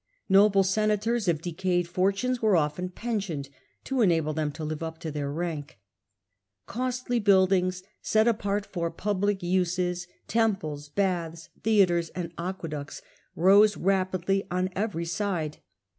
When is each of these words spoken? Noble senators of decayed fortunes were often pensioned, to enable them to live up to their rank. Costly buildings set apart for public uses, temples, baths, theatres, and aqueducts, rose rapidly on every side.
Noble 0.29 0.63
senators 0.63 1.27
of 1.27 1.43
decayed 1.43 1.87
fortunes 1.87 2.41
were 2.41 2.57
often 2.57 2.89
pensioned, 2.89 3.49
to 3.83 4.01
enable 4.01 4.33
them 4.33 4.51
to 4.53 4.63
live 4.63 4.81
up 4.81 4.97
to 5.01 5.11
their 5.11 5.31
rank. 5.31 5.77
Costly 6.65 7.19
buildings 7.19 7.83
set 8.01 8.27
apart 8.27 8.65
for 8.65 8.89
public 8.89 9.43
uses, 9.43 10.07
temples, 10.27 10.89
baths, 10.89 11.49
theatres, 11.61 12.09
and 12.15 12.33
aqueducts, 12.39 13.03
rose 13.35 13.77
rapidly 13.77 14.43
on 14.49 14.71
every 14.75 15.05
side. 15.05 15.59